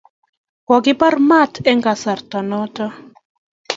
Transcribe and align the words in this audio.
Ko 0.67 0.75
kibar 0.83 1.15
mat 1.29 1.53
eng 1.69 1.79
kasarta 1.85 2.39
notok 2.49 2.93